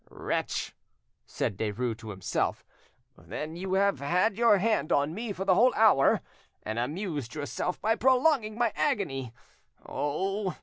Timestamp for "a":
5.47-5.53